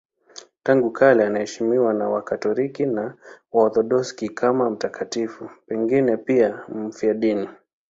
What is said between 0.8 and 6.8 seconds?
kale anaheshimiwa na Wakatoliki na Waorthodoksi kama mtakatifu, pengine pia